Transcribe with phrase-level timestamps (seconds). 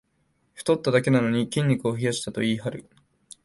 [0.55, 2.89] 太っただけなのに筋肉を増やしたと言いはる